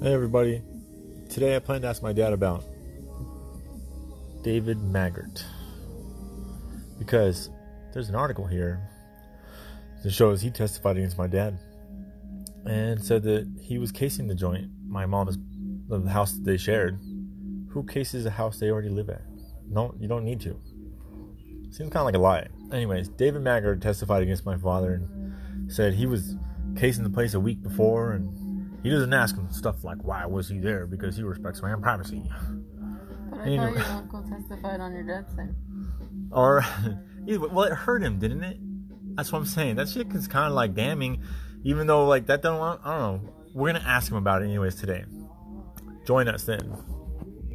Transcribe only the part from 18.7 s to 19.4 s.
already live at?